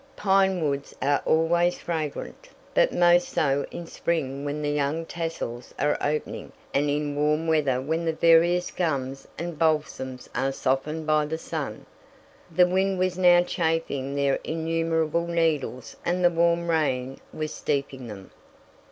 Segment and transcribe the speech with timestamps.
[0.15, 5.95] Pine woods are always fragrant, but most so in spring when the young tassels are
[6.01, 11.37] opening and in warm weather when the various gums and balsams are softened by the
[11.37, 11.85] sun.
[12.51, 18.31] The wind was now chafing their innumerable needles and the warm rain was steeping them.